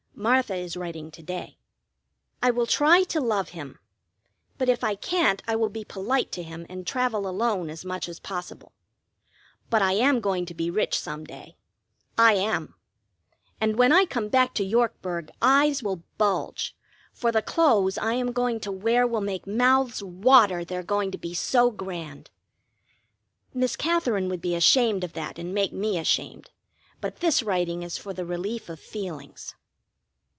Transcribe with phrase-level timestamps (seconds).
[0.21, 1.57] (Martha is writing to day.)
[2.43, 3.79] I will try to love him,
[4.59, 8.07] but if I can't I will be polite to him and travel alone as much
[8.07, 8.71] as possible.
[9.71, 11.57] But I am going to be rich some day.
[12.19, 12.75] I am.
[13.59, 16.75] And when I come back to Yorkburg eyes will bulge,
[17.11, 21.17] for the clothes I am going to wear will make mouths water, they're going to
[21.17, 22.29] be so grand.
[23.55, 26.51] Miss Katherine would be ashamed of that and make me ashamed,
[26.99, 29.55] but this writing is for the relief of feelings.